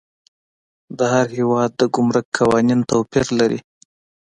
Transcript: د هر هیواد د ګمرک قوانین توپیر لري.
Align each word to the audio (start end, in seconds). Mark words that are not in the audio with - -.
د 0.97 0.99
هر 1.13 1.27
هیواد 1.37 1.71
د 1.75 1.81
ګمرک 1.95 2.25
قوانین 2.37 2.79
توپیر 2.89 3.27
لري. 3.39 3.59